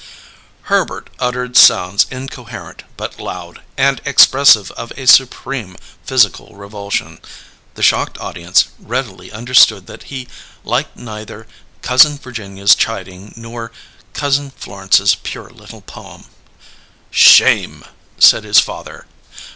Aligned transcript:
Herbert 0.63 1.11
uttered 1.19 1.55
sounds 1.55 2.07
incoherent 2.09 2.85
but 2.97 3.19
loud, 3.19 3.61
and 3.77 4.01
expressive 4.03 4.71
of 4.71 4.89
a 4.97 5.05
supreme 5.05 5.75
physical 6.03 6.55
revulsion. 6.55 7.19
The 7.75 7.83
shocked 7.83 8.17
audience 8.17 8.69
readily 8.79 9.31
understood 9.31 9.85
that 9.85 10.05
he 10.09 10.27
liked 10.63 10.97
neither 10.97 11.45
Cousin 11.83 12.17
Virginia's 12.17 12.73
chiding 12.73 13.35
nor 13.37 13.71
Cousin 14.13 14.49
Florence's 14.57 15.13
pure 15.13 15.51
little 15.51 15.81
poem. 15.81 16.23
"Shame!" 17.11 17.83
said 18.17 18.43
his 18.43 18.57
father. 18.59 19.05